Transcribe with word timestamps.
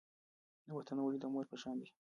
وطن 0.75 0.97
ولې 1.01 1.17
د 1.21 1.25
مور 1.33 1.45
په 1.51 1.55
شان 1.61 1.75
دی؟ 1.81 1.87